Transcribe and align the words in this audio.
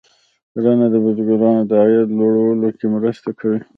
کرنه 0.53 0.87
د 0.91 0.95
بزګرانو 1.03 1.63
د 1.69 1.71
عاید 1.81 2.07
لوړولو 2.19 2.67
کې 2.77 2.85
مرسته 2.95 3.29
کوي. 3.39 3.59